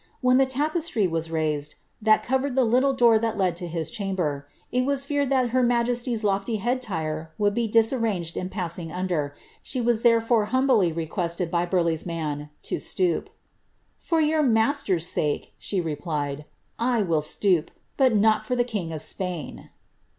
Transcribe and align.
Wlien 0.23 0.39
ihe 0.39 0.49
tape 0.81 1.31
raised, 1.31 1.75
thai 2.03 2.17
covered 2.17 2.55
the 2.55 2.65
liltle 2.65 2.97
doc 2.97 3.01
ir 3.07 3.19
ihai 3.19 3.37
led 3.37 3.61
lo 3.61 3.67
his 3.67 3.91
chamber, 3.91 4.47
it 4.71 4.81
w 4.83 5.25
that 5.27 5.51
her 5.51 5.61
majesty's 5.61 6.23
lofty 6.23 6.55
head 6.55 6.81
tire 6.81 7.31
would 7.37 7.53
be 7.53 7.67
disarranged 7.67 8.35
in 8.35 8.49
passir 8.49 8.89
and 8.91 9.31
she 9.61 9.79
was 9.79 10.01
iherefore 10.01 10.47
humbly 10.47 10.91
requested 10.91 11.51
by 11.51 11.67
Burleigh's 11.67 12.03
man 12.07 12.49
to:" 12.63 12.79
For 14.09 14.19
your 14.19 14.41
master's 14.41 15.05
sake," 15.05 15.53
she 15.59 15.79
replied," 15.79 16.45
I 16.95 17.03
will 17.03 17.21
stoop, 17.21 17.69
but 17.95 18.15
no 18.15 18.39
king 18.65 18.91
of 18.91 19.03
Spain." 19.03 19.69